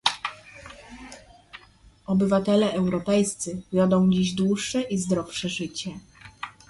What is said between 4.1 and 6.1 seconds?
dłuższe i zdrowsze życie